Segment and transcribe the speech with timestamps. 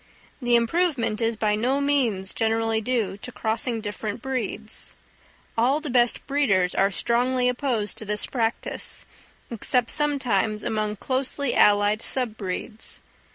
[0.41, 4.95] The improvement is by no means generally due to crossing different breeds;
[5.55, 9.05] all the best breeders are strongly opposed to this practice,
[9.51, 12.99] except sometimes among closely allied sub breeds.